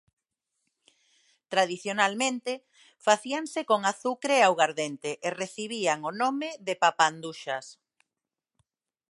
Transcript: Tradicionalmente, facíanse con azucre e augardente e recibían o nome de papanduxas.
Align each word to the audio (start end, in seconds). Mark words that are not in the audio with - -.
Tradicionalmente, 1.53 2.51
facíanse 3.05 3.59
con 3.69 3.79
azucre 3.91 4.33
e 4.39 4.45
augardente 4.49 5.09
e 5.27 5.29
recibían 5.41 5.99
o 6.09 6.11
nome 6.21 6.49
de 6.67 6.73
papanduxas. 6.83 7.65